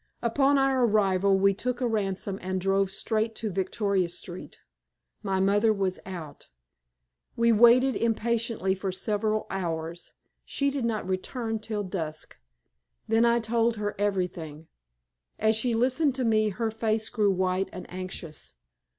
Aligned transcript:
Upon 0.23 0.57
our 0.57 0.83
arrival 0.83 1.37
we 1.37 1.53
took 1.53 1.79
a 1.79 1.87
hansom 1.87 2.39
and 2.41 2.59
drove 2.59 2.89
straight 2.89 3.35
to 3.35 3.51
Victoria 3.51 4.09
Street. 4.09 4.59
My 5.21 5.39
mother 5.39 5.71
was 5.71 5.99
out. 6.07 6.47
We 7.35 7.51
waited 7.51 7.95
impatiently 7.95 8.73
for 8.73 8.91
several 8.91 9.45
hours. 9.51 10.13
She 10.43 10.71
did 10.71 10.85
not 10.85 11.07
return 11.07 11.59
till 11.59 11.83
dusk. 11.83 12.35
Then 13.07 13.25
I 13.25 13.39
told 13.39 13.75
her 13.75 13.93
everything. 13.99 14.65
As 15.37 15.55
she 15.55 15.75
listened 15.75 16.15
to 16.15 16.23
me 16.25 16.49
her 16.49 16.71
face 16.71 17.07
grew 17.07 17.29
white 17.29 17.69
and 17.71 17.85
anxious. 17.87 18.55